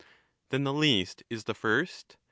Then 0.49 0.63
the 0.63 0.73
least 0.73 1.21
is 1.29 1.43
the 1.43 1.53
first? 1.53 2.17